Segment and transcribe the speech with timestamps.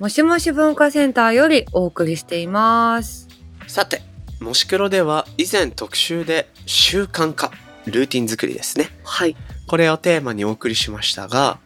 [0.00, 3.28] もしもし文化センターよりお送りしています。
[3.66, 4.00] さて、
[4.40, 7.52] もし黒では以前特集で習慣化、
[7.84, 8.88] ルーティン作りですね。
[9.04, 9.36] はい。
[9.66, 11.58] これをテーマにお送りしましたが、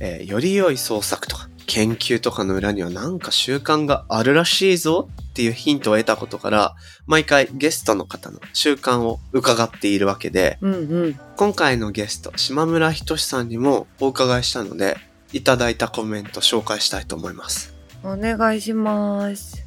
[0.00, 6.74] えーより良い創作とか研究とかの裏にはなんか習慣があるらしいぞっていうヒントを得たことから、
[7.06, 10.76] 毎回ゲストの方の習慣を伺っているわけで、うんう
[11.10, 11.20] ん。
[11.36, 14.96] 今回のゲスト、島村仁さんにもお伺いしたので、
[15.32, 17.75] いただいたコメント紹介したいと思います。
[18.02, 19.64] お願いします。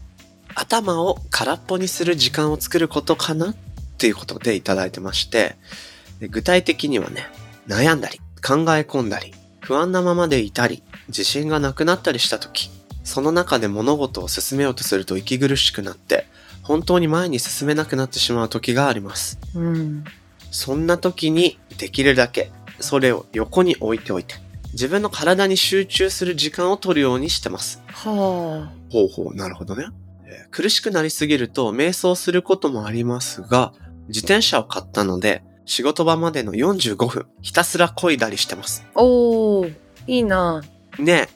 [0.56, 3.56] 頭を空っぽにする時間を作ることかなっ
[3.98, 5.56] ていうことでいただいてまして、
[6.20, 7.28] で具体的にはね、
[7.68, 12.72] 悩んだり、考え込んだり、不安なままでいたり、自信がなくなったりした時、
[13.04, 16.26] その中で物事を進めようとすると息苦しくなって、
[16.64, 19.40] 本当に前に進めなくなってしまう時があります。
[19.56, 20.04] うん。
[20.52, 24.36] そんな時にできるだけそれを横に置いておいて、
[24.74, 27.82] 自分の体に集中する時間を取るようにしてます。
[27.88, 29.86] はほうほう、なるほどね。
[30.26, 33.74] えー苦しくなりすぎると瞑想することもありますが、
[34.08, 38.84] 自転車を買ったので、仕事場までの45分、ひたすら漕いだりしてます。
[38.96, 39.04] あ。
[39.04, 39.74] おー、
[40.08, 40.64] いいな。
[40.98, 41.30] ね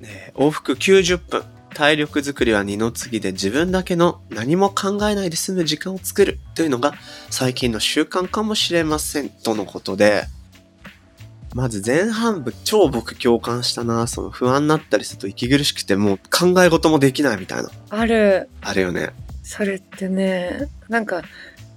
[0.00, 1.44] え、ねえ往復90分。
[1.76, 6.94] 体力づくりは二の次で自分だけの何も考えないで済む時間を作るというのが
[7.28, 10.24] 最近の習慣かもしれませんとのことで、
[11.56, 14.06] まず前半部超僕共感したな。
[14.06, 17.70] その不安になったりすると息苦しくてもう考え事もできないみたいな。
[17.88, 18.50] ある。
[18.60, 19.14] あるよね。
[19.42, 21.22] それってね、なんか、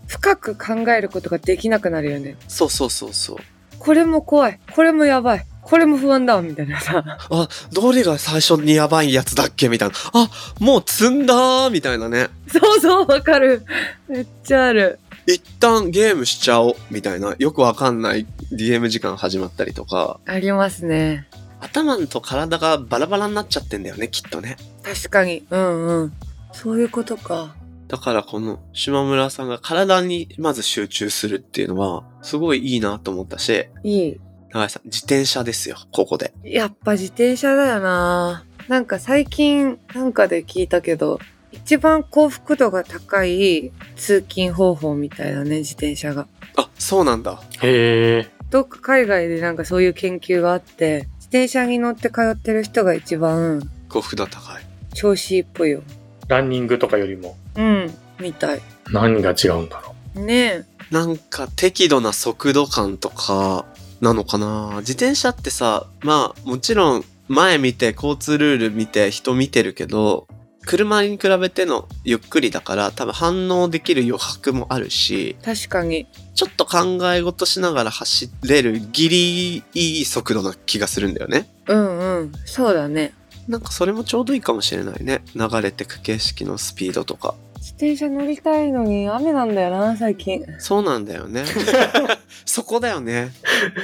[0.06, 2.35] 深く考えることができなくなるよね。
[2.50, 3.38] そうそうそうそう。
[3.79, 4.59] これも怖い。
[4.75, 5.45] これもやばい。
[5.62, 6.41] これも不安だ。
[6.41, 7.01] みたいなさ。
[7.29, 9.96] あ、どれが最初にやばいやつだっけみたいな。
[10.11, 10.29] あ、
[10.59, 12.28] もう積んだーみたいなね。
[12.50, 13.63] そうそう、わかる。
[14.09, 15.00] めっちゃある。
[15.29, 17.35] 一旦ゲームしちゃおうみたいな。
[17.38, 20.19] よくわかんない DM 時間始まったりとか。
[20.25, 21.28] ありますね。
[21.59, 24.57] 頭と体がバラバラになっちゃってんだよね、きっとね。
[24.81, 25.45] 確かに。
[25.51, 26.13] うんうん。
[26.51, 27.56] そういうことか。
[27.88, 34.19] だからこの島村さんが体にまず集中するっていうのは、すごいいいなと思ったし、いい。
[34.51, 36.34] 長井さん、自転車ですよ、ここで。
[36.44, 38.46] やっぱ自転車だよな。
[38.67, 41.19] なんか最近なんかで聞いたけど、
[41.52, 46.28] 一番幸福度が高い通勤方法みたいなね、自転車が。
[46.56, 47.42] あ、そうなんだ。
[47.62, 48.32] へえ。
[48.50, 54.64] どっか海外でなんかそういう研究があって、自転車に乗って通ってる人が一番幸福度高い。
[54.94, 55.82] 調子いいっぽいよ。
[56.28, 58.62] ランニングとかよりもうん、みたい。
[58.92, 63.66] 何が違うんだろねなんか適度な速度感とか
[64.02, 70.28] なのかな自転車ってさ、まあもちろん前見て交通ルール見て人見てるけど、
[70.69, 76.06] 車に比べてのゆっくりだから多分反応できる余白もあるし、え、確かに。
[76.35, 81.50] ちょっと考え事しながら走れるギリいい速度な気がするんだよね。
[81.68, 82.31] うんうん。
[82.46, 83.13] そうだね。
[83.47, 85.24] なんかそれもちょうどいいかもしれないね。
[85.35, 87.34] 流れてく景色のスピードとか。
[87.56, 90.46] 自転車乗りたいのに雨なんだよな、最近。
[90.59, 91.46] そうなんだよね。
[92.46, 93.31] そこだよね。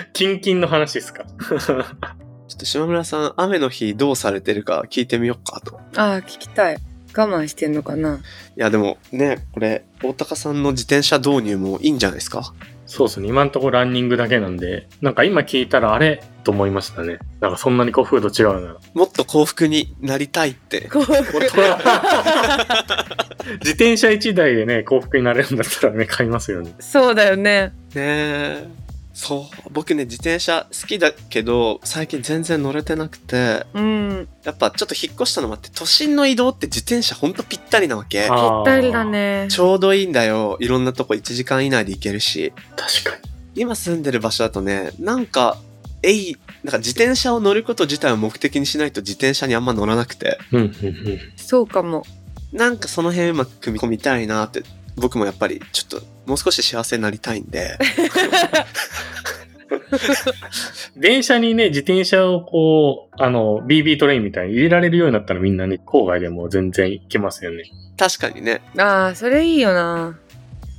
[0.09, 0.13] う。
[0.13, 1.25] キンキンの話ですか？
[2.47, 5.79] ちょっと島村さん、雨の日どうされてるか聞いてみようかと。
[5.95, 6.77] ああ、聞きたい。
[7.17, 8.17] 我慢してんのかな？
[8.17, 8.19] い
[8.57, 12.53] やでもね、これ、大高さんの自転車導入もいいんじゃないですか？
[12.85, 13.29] そうですね。
[13.29, 16.21] 今んところランニングだけなんで、なんか今聞いたらあれ？
[16.43, 17.17] と思いましたね。
[17.39, 18.79] なんかそんなに幸福度違うなら。
[18.93, 20.89] もっと幸福になりたいって。
[20.89, 21.39] 幸福。
[23.61, 26.75] 自転車1台でね、幸福になれるんだったらね、買いますよね。
[26.79, 27.73] そうだよね。
[27.93, 28.67] ねえ。
[29.15, 29.69] そう。
[29.71, 34.27] 僕ね、自転車好きだけど、最近全然乗れてなくて、うん。
[34.43, 38.23] やっぱちょっと引っ越したのもあって、都心の移動って自転車ほんとぴったりなわけ。
[38.23, 38.29] ぴっ
[38.65, 39.05] たりだ。
[39.05, 39.47] ね。
[39.49, 40.57] ちょうどいいんだよ。
[40.59, 42.51] いろんなとこ1時間以内で行けるし。
[42.75, 43.31] 確かに。
[43.55, 45.57] 今住んでる場所だとね、なんか、
[46.03, 51.19] えい、なんか自転車を乗ること自体を目的にしないと自転車にあんま乗らなくて、うん、うん、うん。
[51.37, 52.03] そうかも。
[52.51, 54.63] なんかその辺うまく組み込みたいなって、
[54.97, 57.77] 僕もやっぱりちょっともう少し幸せになりたいんで、
[60.95, 67.63] 電車にね、自転車をこう、あの、BB トレインみたいに入れられるようになったらみんなね、郊外でも全然行けますよね。
[67.97, 70.17] 確かにね、ああ、それいいよな。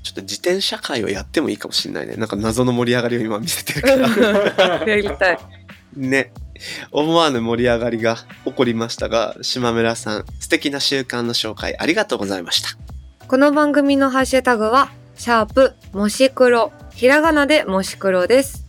[0.03, 2.15] ちょっと自転車会をやってもいいかもしれないね。
[2.15, 4.87] なんか謎の盛り上がりを今見せてるから。
[4.87, 5.39] やりたい。
[5.97, 6.33] ね。
[6.91, 12.71] 思わぬ盛り上がりが起こりましたが、島村さん、素敵な習慣の紹介ありがとうございました。
[13.29, 18.67] この番組のハッシュタグは、シャープもし黒、ひらがなでもし黒です。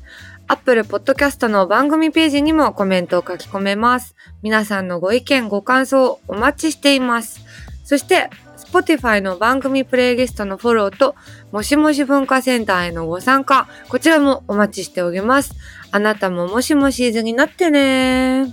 [0.47, 4.15] アップルポッドキャストの番組ページにもコメントを書き込めます。
[4.41, 7.45] 皆さんのご意見、ご感想お待ちしています。
[7.83, 11.13] そして、Spotify の番組プレイリストのフォローと、
[11.51, 15.53] もしもし文化センターへのご参加、こちらもお待ちしております。
[15.91, 18.51] あなたももしもしーずになってね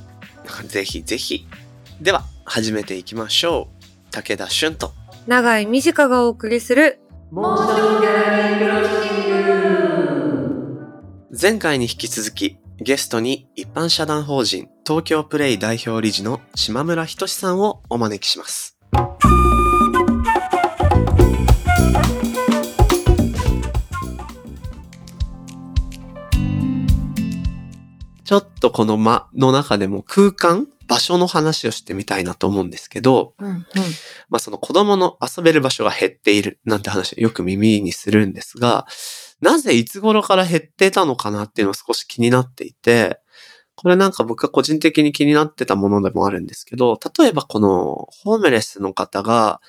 [0.67, 1.47] ぜひぜひ。
[2.03, 4.13] では、始めていきましょう。
[4.13, 5.04] 武田俊と。
[5.27, 7.01] 長井美智香がお送りする、
[11.41, 18.77] 前回に引き続き、ゲストに一般社団法人東京プレイ代表理事の島村仁さんをお招きします。
[28.25, 33.65] ちょっとこの間の中でも空間場所の話をしてみたいなと思うんですけど、うんうん、
[34.29, 38.87] まあその子供の遊べる場所が減っているなんて話をよく耳にするんですが、
[39.41, 43.21] なぜいつ頃から減ってたのかなっていうのが少し気になっていて、
[43.77, 49.61] これなんか僕が個人的に気になってたものでもあるんですけど、例えばこのホームレスの方が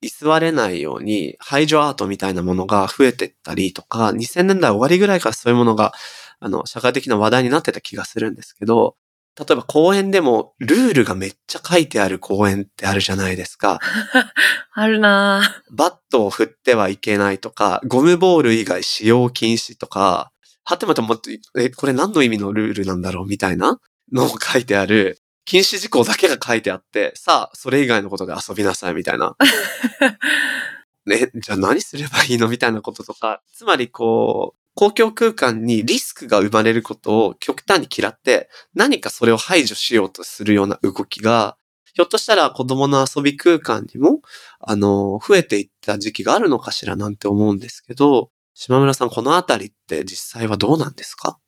[0.00, 5.92] 居座れないように排除アートみたいなものが増えてったりとか、2000年代終わりぐらいからそういうものが
[6.40, 8.96] あの社会的な話題になってた気がするんですけど、
[9.38, 13.78] 例えば公園でもルールがめっちゃ書いてある公園ってあるじゃないですか。
[14.74, 15.76] あるなぁ。
[15.76, 20.32] バットを振ってはいけないとか、ゴムボール以外使用禁止とか、
[20.64, 23.78] はてまたもっと、え、これ何の意味のルールなんだろうみたいな
[24.12, 29.36] のを書いてある、禁止事項だけが書いてあって、さあ、それ以外のことで遊びなさいみたいな。
[31.06, 41.56] ね、じゃあ何すればいいのみたいなこととか、つまりこう、公共空間にリスクが生まれることを極端に嫌って、何かそれを排除しようとするような動きが、
[41.94, 44.20] ひょっとしたら子供の遊び空間にも、
[44.60, 51.40] あの、増えていった時期があるのかしらなんて思うんですけど、島村さん、このあたりって実際はどうなんですか？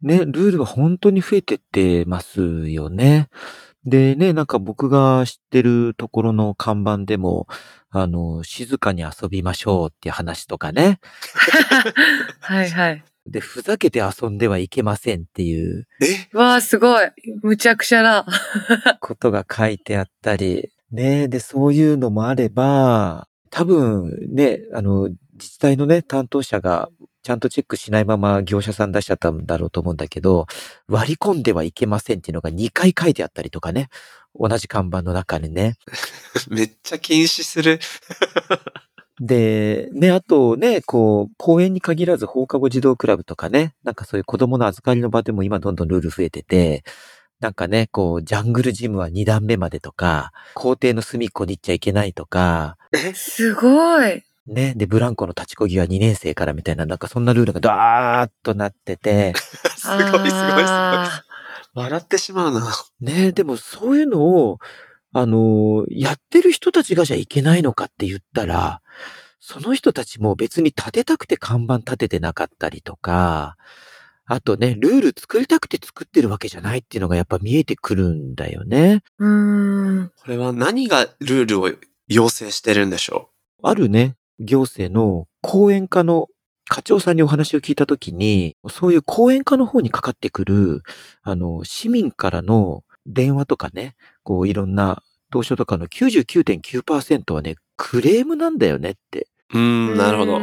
[0.00, 3.28] ね、ルールが本当に増えてってますよね。
[3.84, 7.46] でね、なんか僕が知ってるところの看板でも、
[7.90, 11.00] あの、静かに遊びましょうっていう話とかね。
[12.40, 13.04] はいはい。
[13.26, 16.36] で、ふざけて遊んではいけませんっていうえ？
[16.36, 17.10] わあ、すごい。
[17.42, 18.26] むちゃくちゃだ。
[19.00, 26.88] ことが書いてあったり、ね、で、そういうのもあれば、多分ね、あの、自治体のね、担当者が
[27.28, 30.46] ちゃんとチェックしないまま業者さん出しちゃったんだろうと思うんだけど、
[30.88, 33.90] 割り込んではいけませんっていうのが2回書いてあったりとかね。
[34.34, 35.74] 同じ看板の中にね。
[36.48, 37.80] めっちゃ禁止する。
[39.20, 46.82] で、ね、あとね、こう、公園に限らず放課後児童クラブとかね、なんかそういう子供の預かりの場でも今どんどんルール増えてて、
[47.40, 52.78] なんかね、こう、ジャングルジムは2段目までとか、校庭の隅っこに行っちゃいけないとか、
[53.12, 54.22] すごい。
[54.48, 59.34] ね、で、ブランコの立ちこぎは2年生からみたいな、なんかそんなルールがダーッとなってて、
[59.76, 60.34] すごいすごいすごい。
[60.64, 61.24] あ
[61.74, 62.74] 笑ってしまうな。
[63.00, 64.58] ね、でもそういうのを、
[65.12, 68.80] あの、やってる人たちがじゃいけないのかって言ったら、
[69.40, 73.56] その人たちも別に立てたくて看板立ててなかったりとか、
[74.26, 79.02] あとね、ルール作りたくて作ってるわけじゃないっていうのがやっぱ見えてくるんだよね。
[79.18, 80.12] ーうーん。
[80.20, 81.70] これは何がルールを
[82.08, 83.30] 要請してるんでしょ
[83.62, 86.28] あるね、行政の講演家の
[86.68, 90.82] 課長さんにお話を聞いたときに、そういう講演家の方にかかってくる、
[91.22, 99.28] あの、市民からの電話とかね、こういろんな投書とかの99.9%はね、クレームなんだよねって。
[99.52, 100.40] うーん、なるほど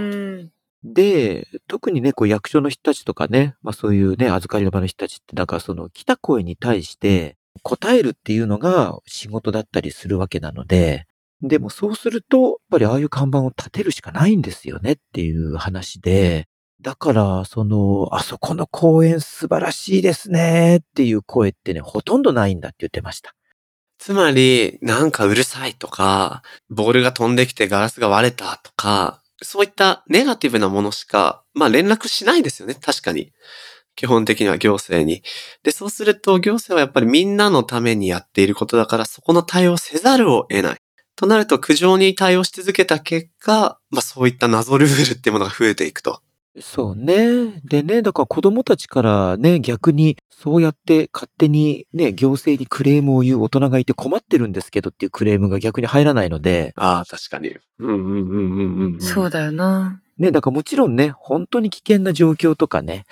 [0.84, 11.08] で、特にね、こう役所の人たちとかね、まあそういうね、預かりの場の人たちって、なんかその来た声に対して答えるっていうのが仕事だったりするわけなので、
[11.42, 16.48] でもそうすると、やっぱりああいう看板を立てるしかないんですよねっていう話で、
[16.82, 23.34] だから、その、あそこの公園素晴らしいですねっていう声ってね、ほとんどないんだって言ってました。
[23.98, 33.32] つまり、なんかうるさいとか、ボールが飛んできてガラスが割れたとか、そういったネガティブなものしか、まあ連絡しないですよね、確かに。
[33.96, 35.24] 基本的には行政に。
[35.64, 40.78] で、そうすると行政はやっぱりみんなのためにやっていることだから、そこの対応せざるを得ない。
[41.16, 46.22] となると、苦情に対応し続けた結果、まあそういった謎ルールっていうものが増えていくと。
[46.62, 47.62] そうね。
[47.66, 57.56] でね、だから子供たちからね、逆にそうやって勝手にね、行政にクレームを言う大人がいて困ってるんですけどっていうクレームが逆に入らないので、ああ、確かに。
[57.80, 59.02] うんうんうんうんうん。
[59.02, 60.02] そうだよな。
[60.18, 63.06] ね、だからもちろんね、本当に危険な状況とかね、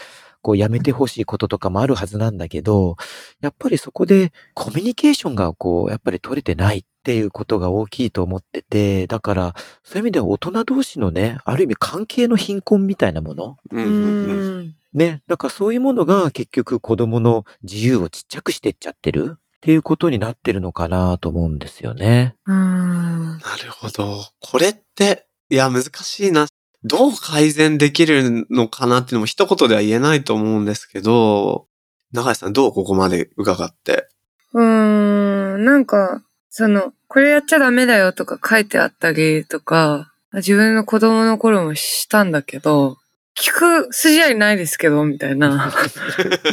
[0.44, 2.98] こうやめてほしいこととかもあるはずなんだけど、
[3.42, 14.76] やっぱりそこでコミュニケーションがこう、やっぱり取れてないっていうことが大きいと思ってて、だから、そういう意味では大人同士のね、ある意味関係の貧困みたいなものうん。
[14.94, 15.24] ね。
[15.28, 22.36] だからそういうものが結局子供の自由をちっちゃくしてっちゃってるっていうことになってるのかなと思うんですよね。
[22.46, 23.38] うん。
[23.38, 24.26] なるほど。
[24.42, 26.48] これって、いや、難しいな。
[26.86, 31.68] どう改善できるのかなっていうのも一言では言えないと思うんですけど、
[32.12, 34.08] 長井さんどうここまで伺って？
[34.54, 35.66] うーん。
[35.66, 42.98] なんか、その、これやっちゃダメだよとか書いてあったりとか、自分の子供の頃もしたんだけど、
[43.36, 45.72] 聞く筋合いないですけど、みたいな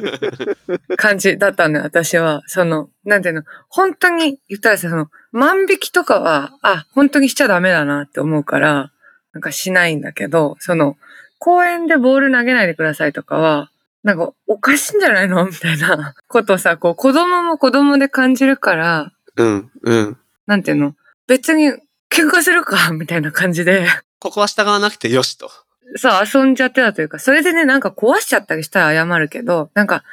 [0.97, 2.43] 感じだったのよ、私は。
[2.47, 8.93] その、なんていうの、本当に言ったらさ、その、万引きとかは、あ、本当にしちゃダメだなって思うから、
[9.33, 10.97] なんかしないんだけど、その、
[11.39, 13.71] 公園でボール投げないでくださいとかは、
[14.03, 15.45] なんかおかしいんじゃないの？
[15.47, 20.17] みたいなことをさ、こう子供も子供で感じるから、うん、うん。
[20.47, 20.95] なんていうの？
[21.27, 21.69] 別に
[22.11, 22.93] 喧嘩するか？
[22.97, 23.87] みたいな感じで、
[24.19, 25.51] ここは従わなくてよしと。
[25.97, 30.05] さ、遊んじゃってたというか、それでね、なんか壊しちゃったりしたら謝るけど、なんか、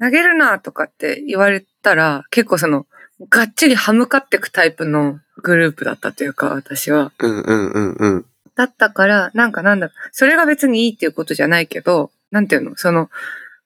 [0.00, 2.86] 投げるなとかって言われたら、結構その、
[3.30, 7.12] がっちり歯向かってくタイプのグループだったというか、私は。
[7.18, 8.26] うん、うん、うん、うん。
[8.54, 13.10] だったから、なんかなんだ、それが別にいいっていうことじゃないけど、なんていうの、その、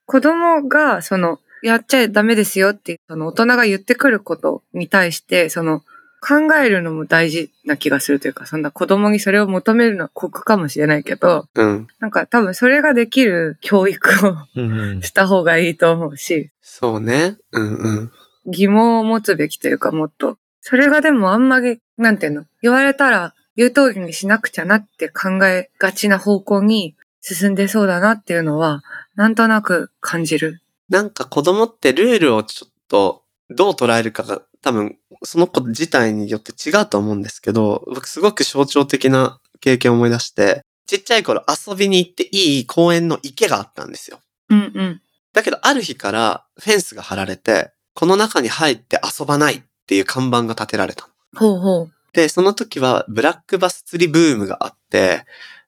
[0.07, 5.83] 子供が、その、やっちゃダメですよって、その大人が言ってくることに対して、その、
[6.21, 11.87] 考えるのも大事な気がするというか、そんな子供にそれを求めるのは酷かもしれないけど、うん。
[12.01, 14.63] なんか多分それができる教育をう
[14.97, 17.37] んした方がいいと思うし、そうね。
[17.53, 18.13] うん、うん。
[18.47, 20.39] 疑問を持つべきというかもっと。
[20.61, 28.83] それがでもあんまり、なんていうの、言われたら言う通りにしなくちゃなって考えがちな方向に進んでそうだなっていうのは、
[29.15, 30.61] なんとなく感じる。
[30.89, 44.21] なんか子供ってルールをちょっとどう捉えるかが多分その子自体によって違うと思うんですけど、僕すごく象徴的な経験を思い出して、ちっちゃい頃遊びに行っていい公園の池があったんですよ。
[44.51, 45.01] うんうん。
[45.33, 51.41] だけどある日からフェンスが張られて、この中に入って遊ばないっていう看板が立てられたの。
[51.41, 51.93] ほうほう。
[52.17, 55.27] で、その時はブラックバス釣りブームがあって、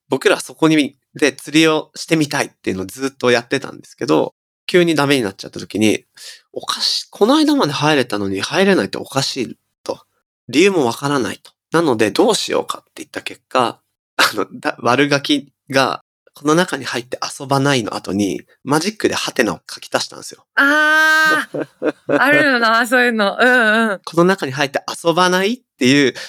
[0.08, 4.34] 僕らそこにで釣りをしてみたいっていうのをずっとやってたんですけど、
[4.66, 6.06] 急にダメになっちゃった時に、
[6.54, 10.00] おかしい、この間まで入れたのに入れないっておかしいと。
[10.48, 11.52] 理由もわからないと。
[11.70, 13.82] なのでどうしようかって言った結果、
[14.16, 16.02] あの、だ悪ガキが
[16.40, 20.46] この中に入って遊ばないの後にマジックでハテナを書き足したんですよ。
[20.54, 21.66] あー
[22.06, 23.36] あるよな、そういうの。
[23.40, 24.00] うんうん。
[24.04, 26.20] この中に入って遊ばないっていう、あ、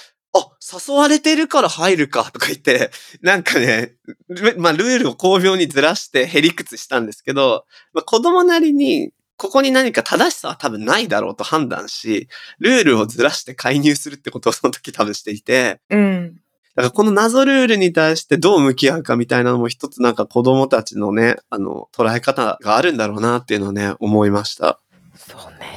[0.71, 3.95] 誘われてるから入るかとか言って、なんかね、
[4.27, 12.27] ルまあルールを巧妙にずらしてへりくつしたんですけど、まあ、子供なりに、ここに何か正しさは多分ないだろうと判断し、
[12.59, 16.41] ルールをずらして介入するってことを その時多分していて、うん。
[16.75, 24.79] だからこの謎ルールに対してどう向き合うかみたいなのも一つなんか子供たちのね、あの、捉え方があるんだろうなっていうのをね、思いました。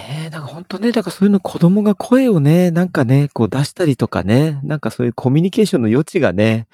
[0.09, 0.29] ね。
[0.31, 6.67] なんか本当ね、だからそういうの子供が声をね、なんかね、こう出したりとかね、なんかそういうコミュニケーションの余地がね、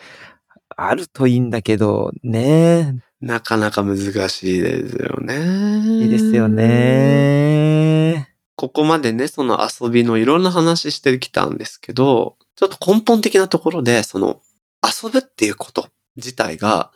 [0.76, 3.02] あるといいんだけど、ね。
[3.20, 6.04] なかなか難しいですよね。
[6.04, 8.28] いいですよね。
[8.54, 14.40] ここまでね、その遊びのいろんな話してきたんですけど、ちょっと根本的なところで、その
[14.84, 16.92] 遊ぶっていうこと自体が、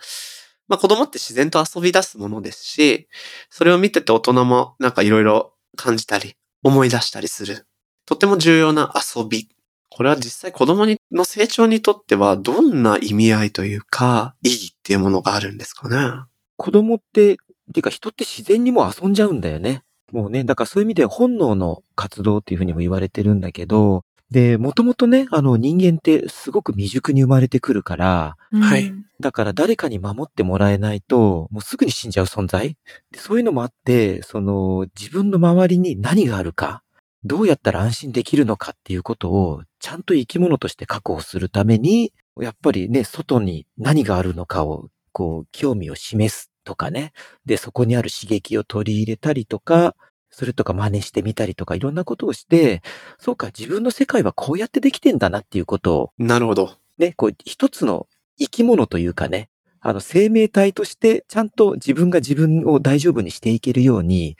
[0.68, 3.08] まあ子供って自然と遊び出すものですし、
[3.50, 7.66] それを見てて大人もなんかいろいろ感じたり、思い出したりする。
[8.06, 9.48] とても重要な遊び。
[9.88, 16.24] これは実際子供の成長にとってはどんな意味合いというか、意義っていうものがあるんですかね。
[16.56, 17.36] 子供って、
[17.72, 19.82] ていうか人って自然にも遊んじゃうんだよね。
[20.12, 28.92] もうね、だからそういう意味で本能の活動っていうふうにも言われてるんだけど、で、もともとね、あの人間ってすごく未熟に生まれてくるから、はい。
[29.20, 32.76] だから誰かに守ってもらえないと、もうすぐに死んじゃう存在。
[33.10, 36.82] でそういうのもあって、その自分の周りに何があるか、
[37.24, 47.12] どうやったら安心できるのかっていうことをちゃんと生き物として確保するために、やっぱりね、外に何があるのかを、こう、興味を示すとかね。
[47.44, 49.94] で、そこにある刺激を取り入れたりとか、
[50.32, 52.82] それとか真似してみたりとかいろんなことをして、
[53.18, 56.72] そうか、自分の世界はこうやってできてんだなっていうことをなるほど。
[56.98, 58.08] ね、こう、一つの
[58.38, 64.36] 生き物というかね、あの、生命体として、ちゃんと自分が自分を大丈夫にしていけるように、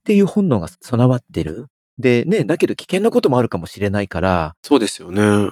[0.00, 1.66] っていう本能が備わってる。
[1.98, 5.50] で、ね、だけど危険なこともあるかもしれないから、そうですよね。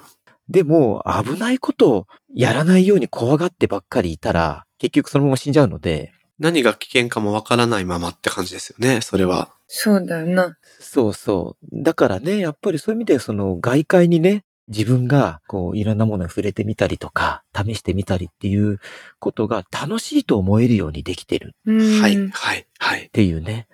[0.48, 9.50] でも、危ないことをやらないように怖がってばっかりいたら、結局そのまま死んじゃうので、何が危険かもわからないままって感じですよね、それは。
[9.66, 10.56] そうだよな。
[10.80, 11.82] そうそう。
[11.82, 18.80] だからね、やっぱりそういう意味でその外界にね、自分がこういろんなものに触れてみたりとか、試してみたりっていう
[19.18, 23.10] ことが楽しいと思えるようにできてるうんはい、はい、はいっ。
[23.10, 23.66] ていうね。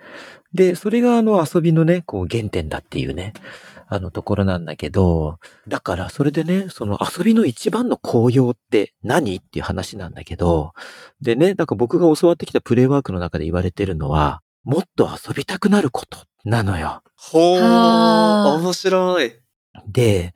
[0.53, 3.33] で、それがあの遊びのね、こう原点だっていうね、
[3.87, 10.73] あのところなんだけど、だからそれでね、その遊びの一番の効用って何っていう話なんだけど、
[11.21, 17.01] でね、だから僕が教わってきたプレイワークの中で言われてるのは、もっと遊びたくなることなのよ。
[17.17, 19.33] ほー、はあ面白い。
[19.87, 20.33] で、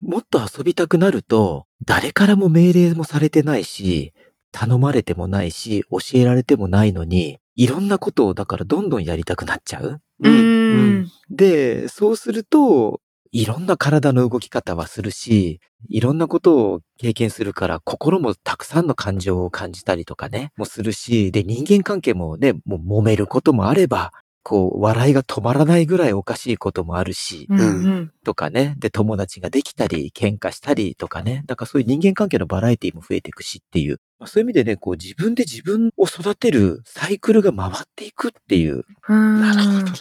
[0.00, 4.12] もっと遊びたくなると、誰からも命令もされてないし、
[4.52, 10.00] 頼まれてもないし、教えられてもないのに、いろんなことをだからどんどんやりたくなっちゃう？
[10.20, 10.28] う。
[10.30, 11.08] ん。
[11.30, 13.00] で、そうすると、
[13.32, 24.12] いろんな体の動き方はするし、いろんなことを経験するから、心もたくさんの感情を感じたりとかね、もするし、で、人間関係もね、もう揉めることもあれば、
[24.44, 28.12] こう、笑いが止まらないぐらいおかしいこともあるし、うんうん。
[28.24, 28.74] とかね。
[28.78, 31.42] で、友達ができたり、喧嘩したりとかね。
[31.46, 34.00] だからそういう人間関係のバラエティも増えていくしっていう。
[34.18, 38.84] まあそういう意味でね、こう自分で自分を育てるサイクルが回っていくっていう。
[39.08, 39.92] うんなるほどな。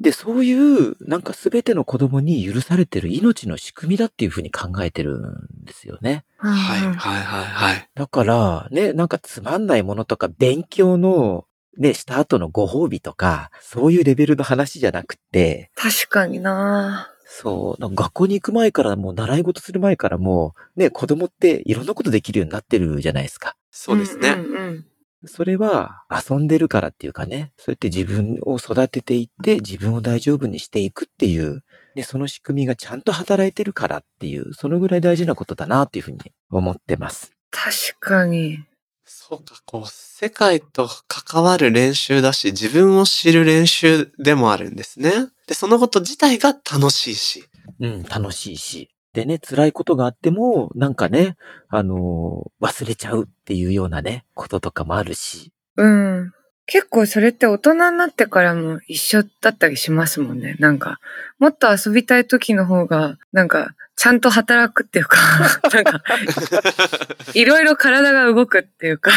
[0.00, 6.24] で、そういう、なんか全ての子供に許されてる命の仕組みだっていうふうに考えてるんですよね。
[6.38, 7.90] はい、うんはい、はい、はい。
[7.94, 11.44] だから、ね、なんかつまんないものとか勉強の、
[11.78, 23.54] ね、した後のご褒美とか、そういうレベルの話じゃなくて、確かになそう、学校に行く前からもう習い事する前からもう、ね、子供っていろんなことできるようになってるじゃないですか。
[23.70, 24.34] そうですね。
[24.34, 24.86] んうんうん
[25.26, 31.62] それは遊んでるからっていうかね、そうやって自分を育てていって自分を大丈夫にしていくっていう、
[31.94, 36.18] で、その仕組みがちゃんと働いてるからっていう、そのぐらい大事なことだなっていうふうに
[36.50, 37.32] 思ってます。
[37.50, 38.64] 確かに。
[39.12, 45.10] そうか、こう、世界と関わる練習だし、自分を知る練習でもあるんですね。
[45.48, 47.44] で、そのこと自体が楽しいし。
[47.80, 48.88] うん、楽しいし。
[49.12, 51.36] でね、辛いことがあっても、なんかね、
[51.68, 55.52] あのー忘れちゃうっていうようなね、こととかもあるし。
[55.76, 56.32] うん。
[56.66, 60.54] 結構それって大人になってからも一緒だったりしますもんね。
[60.60, 61.00] なんか、
[61.40, 65.18] もっと遊びたい時の方が、なんか、ちゃんと働くっていうか、
[65.74, 66.02] なんか、
[67.34, 69.12] いろいろ体が動くっていうか、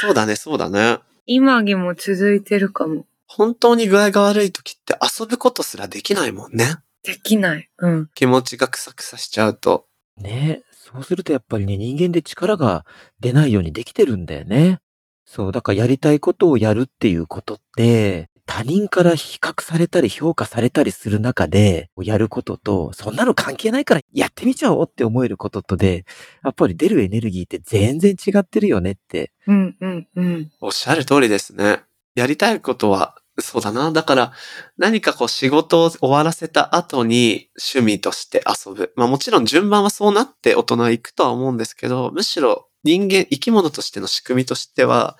[0.00, 0.98] そうだね、そうだね。
[1.26, 3.06] 今にも続いてるかも。
[3.26, 6.78] 本当に具合が悪い時って遊ぶことすらできないもんね。
[7.04, 7.70] できない。
[7.78, 8.10] うん。
[8.12, 9.86] 気持ちがクサクサしちゃうと。
[10.16, 12.84] ね、そうするとやっぱりね、人間で力が
[13.20, 14.80] 出ないようにできてるんだよね。
[15.26, 26.06] そう、だからやりたいことをやるっていうことって、他人から比較されたり評価されたりする中で、やることと、そんなの関係ないからやってみちゃおうって思えることとで、
[26.42, 29.32] やっぱり出るエネルギーって全然違ってるよねって。
[29.46, 30.50] うんうんうん。
[30.62, 31.82] おっしゃる通りですね。
[32.14, 33.92] やりたいことは、そうだな。
[33.92, 34.32] だから、
[34.78, 38.94] 何かこう仕事を終わらせた後に趣味として遊ぶ。
[38.96, 45.18] まあもちろん順番はそうなって大人行くとは思うんですけど、むしろ人間、生き物としての仕組みとしては、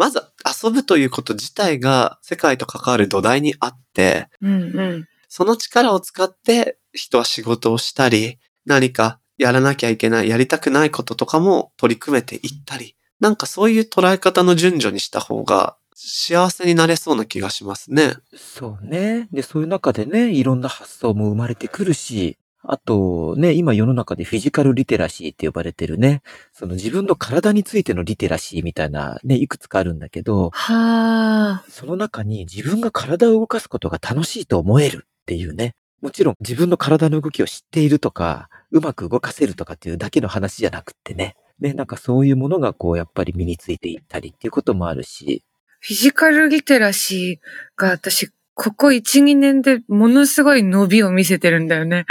[0.00, 0.22] まず
[0.64, 5.08] 遊ぶということ自体が世界と関わる土台にあって、うんうん。
[5.28, 18.14] その力を使って人は仕事をしたり、何かやらなきゃいけない、やりたくないこととかも取り組めていったり、なんかそういう捉え方の順序にした方が幸せになれそうな気がしますね。
[18.34, 19.28] そうね。
[19.32, 31.64] で、そういう中でね、いろんな発想も生まれてくるし、あとね、今世の中でフィジカルリテラシーって呼ばれてるね、その自分の体についてのリテラシーみたいなね、いくつかあるんだけど、はあ。
[31.70, 35.74] その中に自分が体を動かすことが楽しいと思えるっていうね。
[36.02, 41.36] もちろん自分の体の動きを知っているとか、うまく動かせるとかっていうだけの話じゃなくってね。
[41.60, 45.44] ね、なんかそういうものがこうやっぱり身についていったりっていうこともあるし。
[45.80, 48.30] フィジカルリテラシーが私、
[48.62, 52.04] ここ1、2年でものすごい伸びを見せてるんだよね。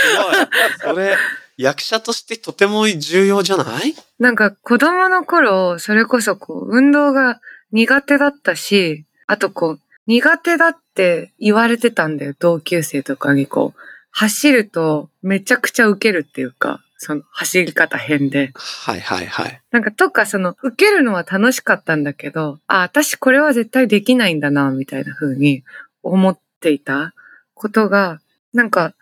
[0.00, 0.94] すごい。
[0.94, 1.14] それ、
[1.58, 3.94] 役者としてとても重要じゃない？
[4.18, 7.38] なんか子供の頃、それこそこう、運動が
[7.70, 13.80] 苦手だったし、あとこう、苦手だって言われてたんだよ、同級生とかにこう、
[14.12, 18.52] 走るとめちゃくちゃ受けるっていうか、その走り方変で。
[18.54, 19.62] はいはいはい。
[19.70, 25.64] なんかとかその、受けるのは楽しかったんだけど、あ、私これは絶対できないんだな、みたいな風に
[26.02, 27.14] 思っていた
[27.54, 28.20] ことが、
[28.52, 28.92] なんか、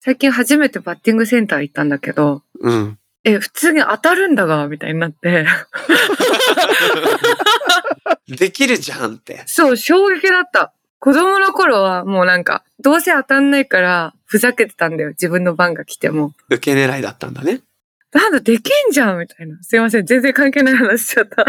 [0.00, 2.98] 最近初めてバッティングセンター行ったんだけど、うん。
[3.22, 5.46] え、普通に当たるんだが、みたいになって。
[8.34, 9.42] できるじゃんって。
[9.44, 10.72] そう、衝撃だった。
[11.04, 15.08] 子供の頃はもうなんか、どうせ当たんないから、ふざけてたんだよ。
[15.08, 16.32] 自分の番が来ても。
[16.48, 17.60] 受け狙いだったんだね。
[18.12, 19.60] なんだ、できんじゃんみたいな。
[19.62, 20.06] すいません。
[20.06, 21.44] 全然関係ない話しちゃった。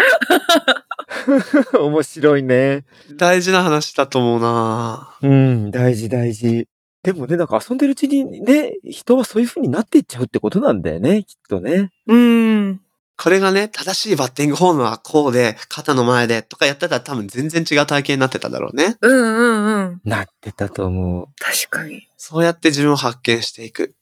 [1.79, 2.83] 面白いね。
[3.15, 6.67] 大事な話だと思うなうん、大事大事。
[7.03, 11.91] でもね、なんか遊んでるうちにね、人はそういう風になっていっちゃうってことなんだよね、きっとね。
[12.07, 12.82] うーん。
[13.15, 18.97] これがね、正しいバッティングフォームはこうで、肩の前でとかやってたら多分全然違う体験になってただろうね。
[19.01, 20.01] うんうんうん。
[20.03, 21.27] なってたと思う。
[21.37, 22.07] 確かに。
[22.17, 23.95] そうやって自分を発見していく。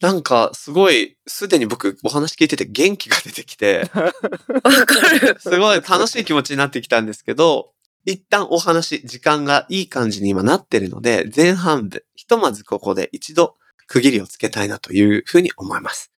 [0.00, 5.36] なんか、すごい、すでに僕お話聞いてて元気が出てきて、 わかる。
[5.40, 7.70] すごい楽しい気持ちになってきたんですけど、
[8.04, 16.13] 一旦お話、時間がいい感じに今なってるので、前半部、ひとまずここで一度区切りをつけたいなというふうに思います。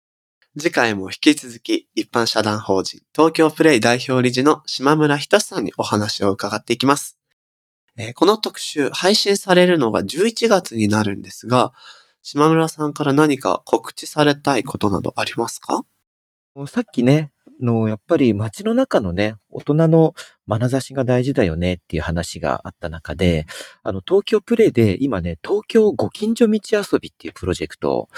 [0.57, 7.17] 次回も引き続き、一般社団法人東京プレイ代表理事の島村仁さんにお話を伺っていきます。
[8.15, 11.73] この特集、配信されるのが11月になるんですが、
[12.21, 15.83] 島村さんから何か告知されたいことなどありますか？
[16.67, 20.13] さっきね、の、やっぱり街の中のね、大人の
[20.47, 23.45] 眼差しが大事だよねっていう話があった中で、
[23.83, 28.09] あの、東京プレイで今ね、東京ご近所道遊びっていうプロジェクトを、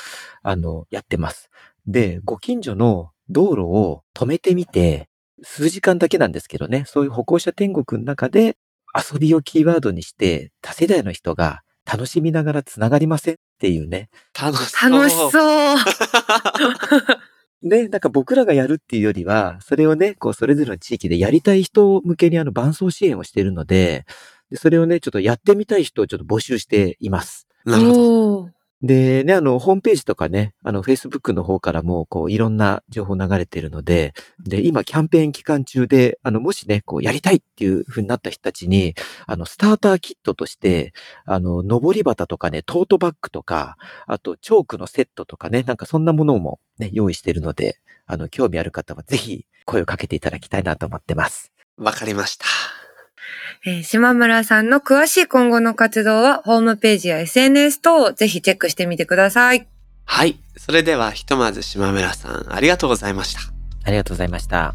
[0.43, 1.49] あの、やってます。
[1.87, 5.07] で、ご近所の道路を止めてみて、
[5.43, 8.57] 数時間だけなんですけどね、そういう歩行者天国の中で
[8.93, 14.89] 遊びをキーワードにして、多世代の人が楽しみながらつながりませんっていうね、楽しそう。
[14.89, 15.77] 楽しそう。
[17.63, 24.05] で、 なんか僕らがやるっていうよりは、それをね、こう、それぞれの地域でやりたい人向けにあの、伴走支援をしているので、
[24.51, 27.47] で、それをね、ちょっとやってみたい人をちょっと募集しています。
[27.65, 28.56] なるほど。
[28.83, 38.93] で、ね、あの、ホームページとかね、あの、Facebook の方からも、こう、いろんな情報流れてるので、で、今、キャンペーン期間中で、あの、もしね、こう、やりたいっていう風になった人たちに、
[39.25, 40.93] あの、スターターキットとして、
[41.25, 51.51] あの、登り旗とかね、トートバッグとか、あと、チョークのセットとかね、なんかそんなものもね、用意してるので、あの、興味ある方はぜひ、声をかけていただきたいなと思ってます。
[51.77, 52.45] わかりました。
[53.69, 59.67] えー島村さんの詳しい今後の活動は、ホームページや SNS 等をぜひチェックしてみてください。
[60.05, 60.39] はい。
[60.55, 63.41] それでは、ひとまず島村さん、ありがとうございました。
[63.83, 64.73] ありがとうございました。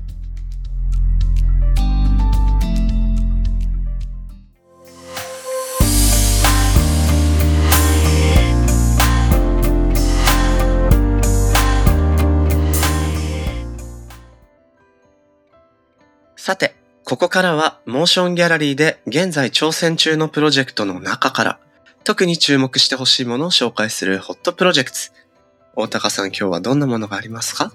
[16.37, 21.59] さて、ここからは、モーションギャラリーで現在挑戦中のプロジェクトの中から、
[22.05, 24.97] 特に注目してほしいものを紹介するホットプロジェクト。
[25.75, 27.73] 大高さん、今日はどんなものがありますか？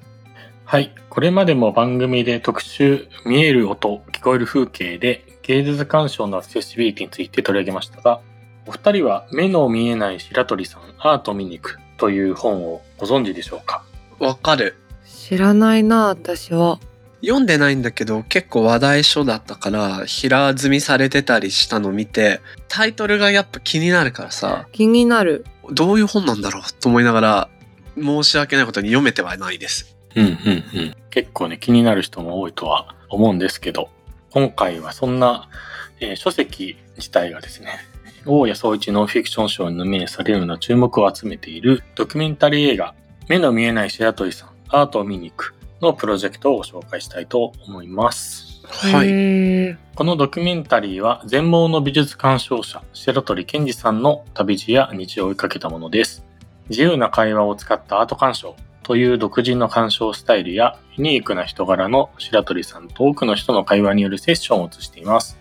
[0.65, 0.95] はい。
[1.09, 8.21] これまでも番組で特集、見える音、聞こえる風景で芸術鑑賞のアクセシビリティについて取り上げましたが、
[8.65, 13.83] お二人は目の見えない白鳥さん、アート見に行くという本をご存知でしょうか？
[14.19, 14.75] わかる。
[15.05, 16.79] 知らないな、私は。
[17.27, 25.45] 読んでないんだけど、結構話題書だったから、平積みされてたりしたの見て、タイトルがやっぱ気になるからさ、気になる。
[25.69, 27.49] どういう本なんだろうと思いながら、
[27.97, 29.97] 申し訳ないことに読めてはないです。
[30.15, 30.31] うんうんう
[30.85, 30.95] ん。
[31.09, 33.89] 結構ね、気になる人も多いとは思うんですけど、
[34.31, 35.49] 今回はそんな、
[35.99, 37.77] えー書籍自体がですね、
[38.25, 42.95] 大谷総一ノンフィクション賞にノミネートされるような注目を集めているドキュメンタリー映画、
[43.27, 48.61] 目の見えない白鳥さん、アートを見に行くのプロジェクトを紹介したいと思います。
[48.65, 49.77] はい。
[49.95, 56.25] このドキュメンタリーは全盲の美術鑑賞者、白鳥健二さんの旅路や日常を追いかけたものです。
[56.69, 65.37] 自由な会話を使ったアート鑑賞という独自の鑑賞スタイルやユニークな人柄の白鳥さんと多くの人の会話によるセッションを映しています。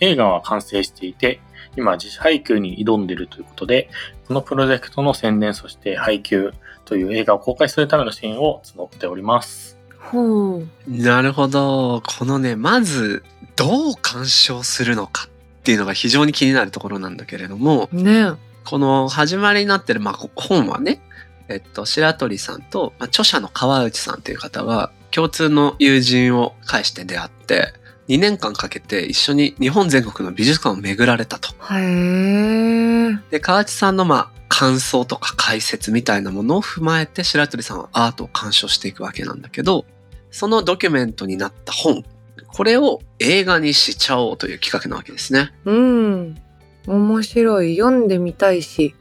[0.00, 1.40] 映画は完成していて、
[1.76, 3.90] 今自主配給に挑んでいるということで、
[4.26, 6.52] このプロジェクトの宣伝そして配給
[6.90, 9.78] という映画を公開するための支援を募っております。
[9.96, 10.68] ほう。
[10.88, 12.02] なるほど。
[12.04, 13.22] このね、まず、
[13.54, 18.32] どう鑑賞するのかっていうのが非常に気になるところなんだけれども、ね
[18.64, 21.00] この始まりになってる、まあ、こ本はね、
[21.48, 27.72] えっと、白鳥さんと、まあ、著者の川内さんという方が、共通の友人を介して出会って、
[28.08, 31.50] 2年間かけて一緒に日本全国の美術館を巡られたと。
[31.50, 33.20] へー。
[33.30, 39.86] で、川内さんのまあ、感想とか解説みたいなものを踏まえて白鳥さんはアートを鑑賞していくわけなんだけど、
[40.30, 42.04] そのドキュメントになった本、
[42.46, 45.50] これを映画にしちゃおうという企画なわけですね。
[45.64, 46.38] うん。
[46.86, 47.74] 面白い。
[47.74, 48.94] 読んでみたいし、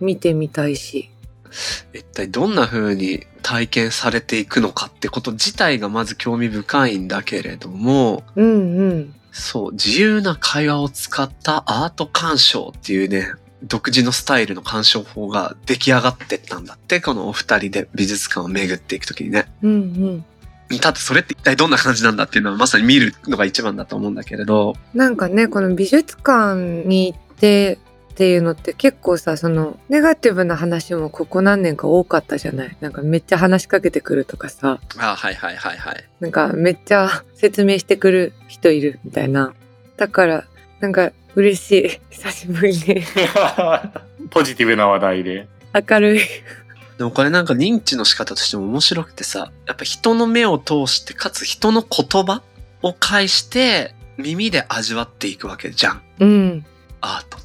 [0.00, 1.10] 見てみたいし。
[1.92, 9.14] 一体どんな風に体験されていくのかってこと自体がまず興味深いんだけれども、うんうん。
[9.30, 13.28] そう、自由な会話を使ったアート鑑賞っていうね、
[13.66, 19.46] 独自のスタイルの鑑賞法が出来上がってったんだって、このお二人で美術館を巡っていくときにね。
[19.62, 20.24] うんうん。
[20.80, 27.78] だってそれって一体どんな感じなんだっていうのはまさに見るのが一番だと思うんだけれど、なんかね、この美術館に行って
[28.14, 36.04] っていうのって結構さ、そのネガティブな話もここ何年か多かったじゃないなんかめっちゃ話しかけてくるとかさ、ああ、はいはいはいはい。
[36.20, 39.52] なんかめっちゃ説明してくる人いるみたいな。
[39.96, 40.44] だから、
[40.80, 42.00] なんか嬉しい。
[42.10, 43.02] 久しぶりに
[44.30, 45.48] ポジティブな話題で。
[45.88, 46.20] 明るい。
[46.98, 52.42] でもこれなんか認知の仕方としても面白くてさ、やっぱ人の目を通して、かつ人の言葉
[52.82, 56.02] を介して耳で味わっていくわけじゃん。
[56.20, 56.66] うん。
[57.00, 57.44] アートって。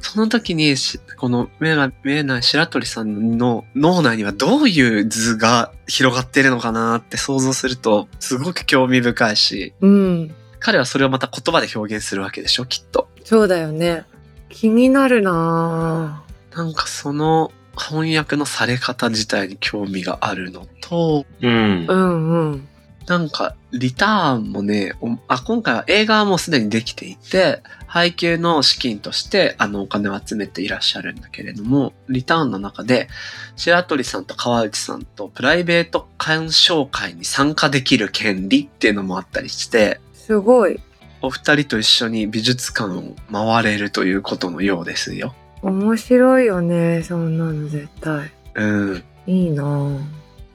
[0.00, 10.34] その時にし、この目が見えない白鳥さんの脳内にはどういう図が広がっているのかなって想像すると、すごく興味深いし、うん。
[10.60, 13.08] 彼はそれをまた言葉で表現するわけでしょ、きっと。
[13.24, 14.04] そうだよね。
[14.48, 21.86] 気になるななんかその翻訳のされ方自体に興味があるのと、うんぁ。
[21.88, 21.94] う。
[21.94, 22.68] んうん。
[23.06, 33.08] なんか、リターンもね、おあ、今回は映画はもうすでにできていて、配給の資金として、あの、お金を集めていらっしゃるんだけれども、リターンの中で、
[33.56, 40.78] 白鳥さんと川内さんとプライベート鑑賞会に参加できる権利っていうのもあったりして、すごい。
[41.22, 45.34] お二人と一緒に美術館を回れるということのようですよ。
[45.62, 47.02] 面白いよね。
[47.02, 48.30] そんなの絶対。
[48.54, 49.04] うん。
[49.26, 50.02] いいなぁ。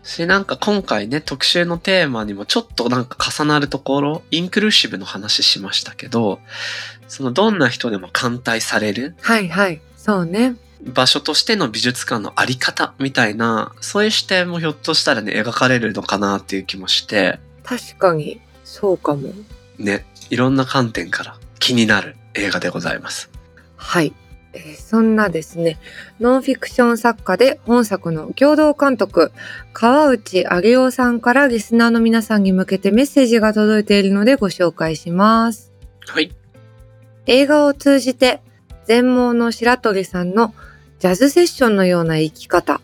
[0.03, 6.39] し、なんか今回ね、特集のテーマにもちょっとなんか重なるところ、インクルーシブの話しましたけど、
[7.07, 9.81] そのどんな人でも歓待されるはいはい。
[9.97, 10.55] そうね。
[10.83, 19.33] 場所としての美術館のあり方みたいな、そういう視点もひょっとしたらね、描かれるのかなっていう気もして、確かに、そうかも。
[19.77, 23.29] ね、いろんな観点から気になる映画でございます。
[23.75, 24.13] はい。
[24.53, 25.79] えーそんなですね、
[26.19, 29.31] ノンフィクション作家で本作の共同監督、
[29.73, 35.71] 川内上夫さんからリスナーの皆さんに向けてメッセージが届いているのでご紹介します。
[36.05, 36.31] はい。
[37.25, 38.41] 映画を通じて
[38.86, 40.53] 全盲の白鳥さんの
[40.99, 42.79] ジャズセッションのような生き方、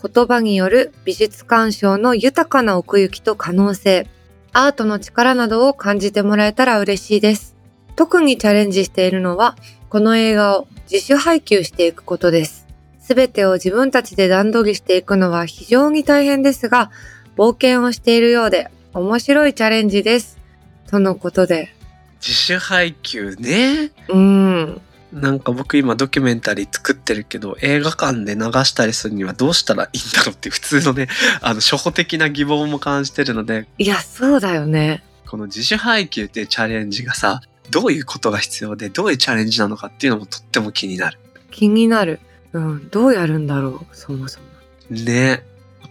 [0.00, 4.06] 言葉による美術鑑賞の豊かな奥行きと可能性、
[4.56, 7.56] アートの力などを感じてもらえたら嬉しいです。
[7.96, 9.56] 特にチャレンジしているのは、
[9.88, 12.64] この映画を自主配給していくことです。
[13.00, 16.92] すべてを自分たちで段取りしていくのは非常に大変ですが、
[17.36, 20.38] 冒険をしているようで面白いチャレンジです。
[20.86, 21.74] とのことで。
[22.20, 23.90] 自主配給ね。
[24.08, 24.80] うーん。
[25.14, 31.08] なんか僕今ドキュメンタリー作ってるけど映画館で流したりするにはどうしたらいいんだろうって普通のね、
[31.40, 35.04] あの初歩的な疑問も感じてるので、いや、そうだよね。
[35.26, 41.18] この自主配給っていうチャレンジがさ、どういうことが必要でどういうチャレンジなのかっていうのもとっても気になる。
[41.50, 42.20] 気になる。
[42.52, 42.88] うん。
[42.90, 44.46] どうやるんだろう、そもそも。
[44.90, 45.42] ね。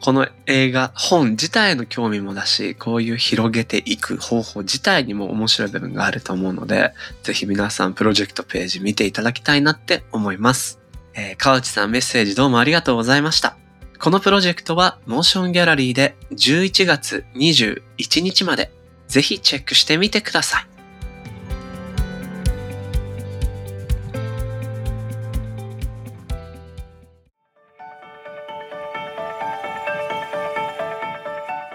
[0.03, 6.91] この映画、本自体の興味もだし、こういう広げていく方法自体にも面白い部分があると思うので、
[7.23, 10.81] ぜひ皆さんプロジェクトページ見ていただきたいなって思います。
[11.13, 13.55] えー、川内さんメッセージどうもありがとうございました。
[13.97, 18.73] このプロジェクトはモーションギャラリーで11月21日まで
[19.07, 20.72] ぜひチェックしてみてください。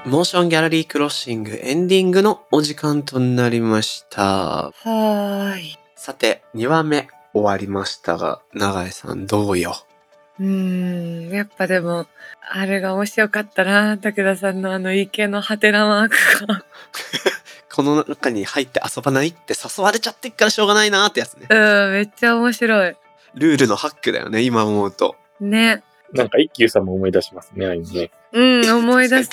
[0.08, 4.22] モーションギャラリークロッシングエンディングのお時間となりました。
[4.22, 5.78] はーい。
[5.96, 9.74] さて、2話目終わりましたが、長井さんどうよ？
[10.40, 11.28] うーん。
[11.28, 12.06] やっぱでも、
[12.50, 13.98] あれが面白かったな。
[13.98, 16.64] 武田さんのあの池のハテナマークが。
[17.70, 21.48] この中に入って遊ばないって誘われちゃってっからしょうがないなってやつね。
[21.50, 22.96] うん、めっちゃ面白い。
[23.34, 25.16] ルールのハックだよね、今思うと。
[25.38, 25.82] ね。
[26.12, 28.10] なんか一休さんも思い出しますね、ああいうのね。
[28.32, 29.30] うん、思い出す。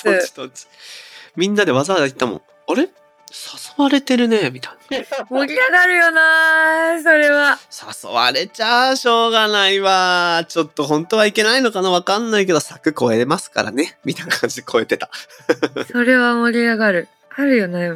[1.36, 2.42] みんなでわざわざ言ったもん。
[2.68, 2.82] あれ？
[3.28, 5.26] 誘われてるね、みたいな。
[5.28, 7.58] 盛り上がるよなそれは。
[8.04, 10.44] 誘われちゃしょうがないわ。
[10.48, 11.90] ちょっと本当はいけないのかな？
[11.90, 13.98] わかんないけど、柵超えれますからね。
[14.04, 15.10] みたいな感じで超えてた。
[15.90, 17.08] それは盛り上がる。
[17.34, 17.90] あるよね。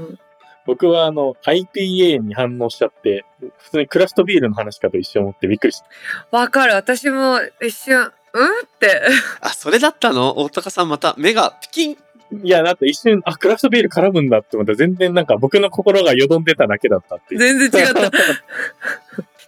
[0.67, 3.25] 僕はあの、IPA に反応しちゃって、
[3.59, 6.37] 普通にクラフトビールの話かと一緒思ってびっくりした。
[6.37, 6.75] わかる。
[6.75, 9.03] 私も一瞬、うんって。
[9.41, 10.39] あ、それだったの？
[10.39, 11.97] 大高さんまた目がピキン。
[12.45, 17.41] いや、だって一瞬、あ、クラフトビール絡むんだって思ったら全然なんか僕の心がよどんでただけだったっていう。
[17.41, 18.11] 全然違った。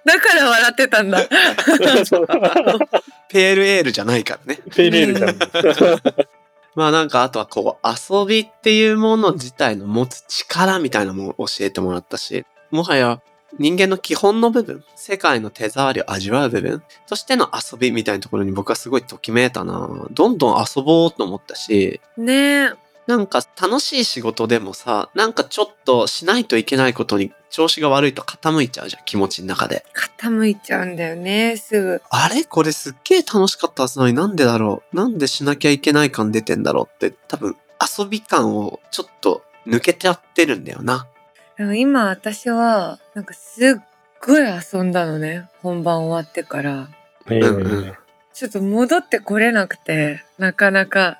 [0.05, 1.21] だから笑ってたんだ。
[3.31, 4.61] ペールエールじゃないからね。
[4.75, 5.39] ペールエールじゃん。
[6.75, 13.21] まあなんかあとはこう遊びっていうもの自体の持つ力みたいなのも教えてもらったし、もはや
[13.59, 22.71] 人間の基本の部分、世界の手触りを味わう部分としての遊びみたいなところに僕はすごいときめいたなどんどん遊ぼうと思ったし、ねえ。
[23.05, 29.85] なんか楽しい仕事でもさ、なんかちょっとしないといけないことに調子が悪いと傾いちゃうじゃん、気持ちの中で。
[30.21, 32.01] 傾いちゃうんだよね、すぐ。
[32.11, 32.45] あれ？
[32.45, 34.97] これすっげえ楽しかったはずなのになんでだろう？
[34.97, 37.57] なんでしなきゃいけない感出てんだろうって多分
[37.99, 41.09] 遊び感をちょっと抜けちゃってるんだよな。
[41.63, 43.83] でも今私は、なんかすっ
[44.21, 45.49] ごい遊んだのね。
[45.61, 46.89] 本番終わってから。
[47.31, 47.93] えうんうん
[48.33, 51.19] ちょっと戻ってこれなくて、なかなか、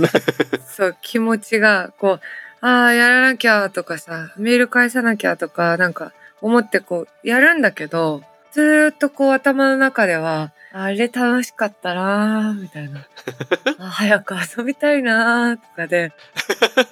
[0.66, 2.20] そう、気持ちが、こ
[2.62, 13.06] う、ああ、やらなきゃとかさ、メール返さなきゃとか、なんか思ってこう、やるんだけど、ずーっとこう頭の中では、あれ楽しかったなーみたいな。
[13.80, 16.12] あ早く遊びたいなーとかで、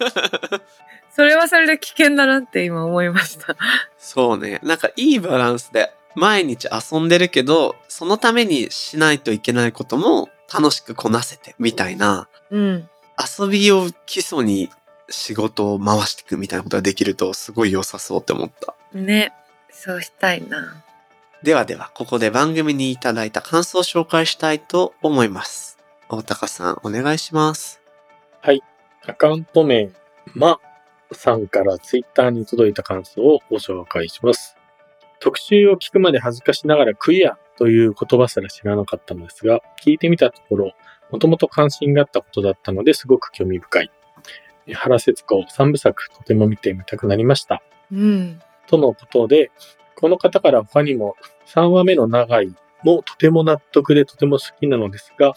[1.14, 3.56] それはそれで危険だなって今思いました。
[3.98, 4.60] そうね。
[4.62, 12.88] なんかいいバランスで毎日遊んでるけど、そのためにしないといけないことも楽しくこなせてみたいな、うん。
[13.38, 14.70] 遊びを基礎に
[15.08, 18.74] 仕事を回していくみたいなことができるとすごい良さそうって思った。
[18.92, 19.32] ね。
[19.70, 20.82] そうしたいな。
[21.44, 25.78] ではでは、ここで番組にいただいた感想を紹介したいと思います。
[26.08, 27.80] 大高さん、お願いします。
[29.06, 29.90] アカウント名、
[30.34, 30.58] ま
[31.12, 34.56] さんからツイッターに届いた感想をご紹介します。
[35.20, 40.72] 特集を聞くまで恥ずかしながらクイアという言葉すら知らなかったのですが、聞いてみたところ、
[41.10, 43.90] もともと関心があったことだったのですごく興味深い。
[44.72, 47.62] 原節子三部作とても見てみたくなりました。
[47.92, 48.40] うん。
[48.66, 49.50] とのことで、
[49.96, 55.32] この方から他にも3話目の長いもとても納得でとても好きなのですが、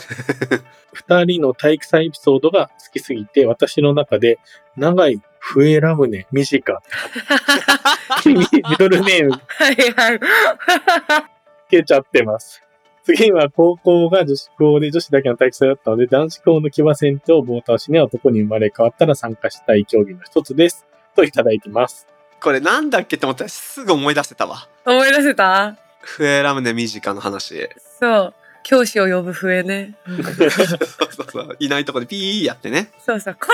[1.07, 4.37] 2人の体育祭エピソードが好きすぎて、私の中で
[4.75, 6.43] 長い笛ラムネ短
[8.25, 8.45] ミ
[8.77, 9.37] ドルネームは
[9.71, 10.19] いはい。
[10.19, 12.61] つけちゃってます。
[13.03, 20.85] 次は高校が女子校で女子だけの体育祭だったので、男子校の騎馬戦と棒倒しには男に生まれ変わったら参加したい競技の一つです。
[21.15, 22.05] といただいてます。
[22.41, 24.67] これなんだっけって思ったらすぐ思い出せたわ。
[24.85, 25.86] 思い出せた？
[26.01, 27.69] 笛ラムネミジカの話。
[27.99, 28.33] そう。
[28.63, 29.95] 教師を呼ぶ笛ね。
[30.07, 30.75] うんそうそ
[31.23, 31.55] うそう。
[31.59, 32.89] いないとこでピーやってね。
[33.05, 33.37] そうそう。
[33.39, 33.47] こ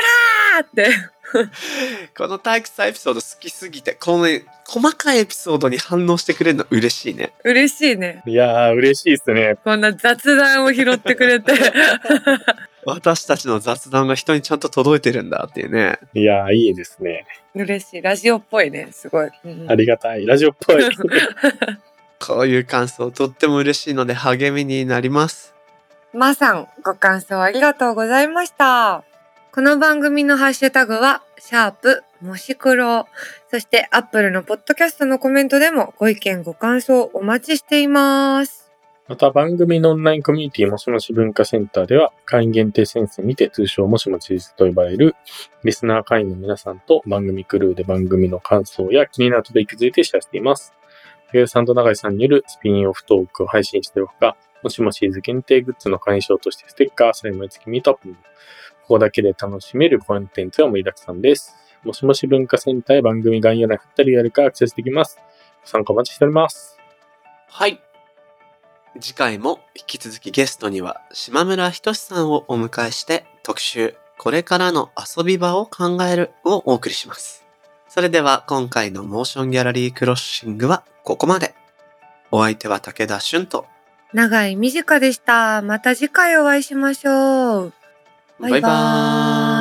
[0.56, 0.89] らーって。
[2.17, 7.34] この体育祭エピソード好きすぎて、このね、細かいエピソードに反応してくれるの嬉しいね。
[7.43, 8.23] 嬉しいね。
[8.25, 9.56] いやー、嬉しいですね。
[9.63, 11.53] こんな雑談を拾ってくれて。
[12.86, 15.99] 私たちの雑談が人にちゃんと届いてるんだっていうね。
[16.13, 17.25] いやー、いいですね。
[17.56, 18.01] 嬉しい。
[18.01, 18.89] ラジオっぽいね。
[18.91, 19.29] すごい。
[19.45, 20.25] うんありがたい。
[20.25, 20.77] ラジオっぽい。
[22.26, 25.54] こういう感想とっても嬉しいので励みになります。
[26.14, 29.04] まさん、ご感想ありがとうございました。
[29.52, 33.08] この番組のハッシュタグは、シャープ、もし黒。
[33.52, 38.72] そして、アップルのポッドキャストのコメントでもご意見、ご感想お待ちしています。
[39.10, 45.16] また番組のオンラインコミュニティもしもし文化センターでは会員限定先生にて通称もしもしと呼ばれる
[45.66, 50.74] リスナー会員の皆さんと番組クルーで番組の感想や気になるトピックについてシェアしています。
[51.34, 58.19] 竹内さんと永井さんによるスピンオフトークを配信しているほか、もしもしーず限定グッズの会員証としてステッカー、サイン毎月ミートアップも、こ
[58.89, 61.56] こだけで楽しめるコンテンツが盛りだくさんです。
[61.84, 65.17] もしもし文化センターへ番組概要欄に貼ったりやるかアクセスできます。
[65.63, 66.78] ご参加お待ちしております。
[67.48, 67.82] はい。
[69.02, 77.43] 次回も引き続きゲストには島村仁さんをお迎えして特集これからの遊び場を考えるをお送りします。
[77.89, 81.54] それでは今回のモーションギャラリークロッシングはここまで。
[82.32, 83.68] お相手は武田俊と
[84.13, 85.62] 長い短でした。
[85.62, 87.74] また次回お会いしましょう。
[88.39, 89.53] バイバーイ